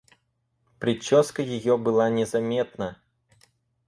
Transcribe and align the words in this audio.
Прическа 0.79 1.43
ее 1.43 1.77
была 1.77 2.09
незаметна. 2.09 2.99